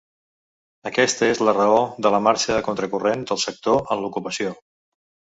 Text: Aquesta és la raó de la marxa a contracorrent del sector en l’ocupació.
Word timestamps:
Aquesta 0.89 1.27
és 1.33 1.41
la 1.47 1.51
raó 1.57 1.83
de 2.05 2.11
la 2.15 2.21
marxa 2.27 2.55
a 2.55 2.63
contracorrent 2.69 3.27
del 3.33 3.41
sector 3.43 3.93
en 3.97 4.01
l’ocupació. 4.07 4.55